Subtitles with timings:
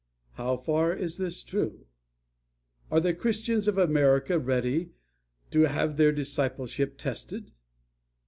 [0.31, 1.85] How far is that true?
[2.89, 4.93] Are the Christians of America ready
[5.51, 7.51] to have their discipleship tested?